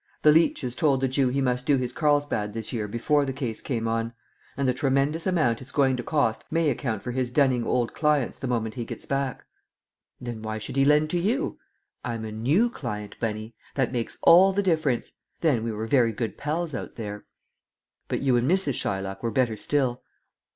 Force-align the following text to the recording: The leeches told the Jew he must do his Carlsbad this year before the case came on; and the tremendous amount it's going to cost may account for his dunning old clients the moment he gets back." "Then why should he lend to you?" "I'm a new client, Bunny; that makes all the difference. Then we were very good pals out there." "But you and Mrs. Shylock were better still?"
The 0.23 0.31
leeches 0.31 0.73
told 0.75 0.99
the 0.99 1.07
Jew 1.07 1.27
he 1.27 1.41
must 1.41 1.67
do 1.67 1.77
his 1.77 1.93
Carlsbad 1.93 2.53
this 2.53 2.73
year 2.73 2.87
before 2.87 3.23
the 3.23 3.31
case 3.31 3.61
came 3.61 3.87
on; 3.87 4.13
and 4.57 4.67
the 4.67 4.73
tremendous 4.73 5.27
amount 5.27 5.61
it's 5.61 5.71
going 5.71 5.95
to 5.95 6.01
cost 6.01 6.43
may 6.49 6.71
account 6.71 7.03
for 7.03 7.11
his 7.11 7.29
dunning 7.29 7.63
old 7.67 7.93
clients 7.93 8.39
the 8.39 8.47
moment 8.47 8.73
he 8.73 8.83
gets 8.83 9.05
back." 9.05 9.45
"Then 10.19 10.41
why 10.41 10.57
should 10.57 10.75
he 10.75 10.85
lend 10.85 11.11
to 11.11 11.19
you?" 11.19 11.59
"I'm 12.03 12.25
a 12.25 12.31
new 12.31 12.71
client, 12.71 13.15
Bunny; 13.19 13.53
that 13.75 13.91
makes 13.91 14.17
all 14.23 14.51
the 14.53 14.63
difference. 14.63 15.11
Then 15.41 15.63
we 15.63 15.71
were 15.71 15.85
very 15.85 16.13
good 16.13 16.35
pals 16.35 16.73
out 16.73 16.95
there." 16.95 17.25
"But 18.07 18.21
you 18.21 18.35
and 18.37 18.49
Mrs. 18.49 18.73
Shylock 18.81 19.21
were 19.21 19.29
better 19.29 19.55
still?" 19.55 20.01